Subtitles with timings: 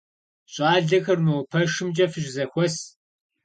[0.53, 2.75] Щӏалэхэр мо пэшымкӏэ фыщызэхуэс.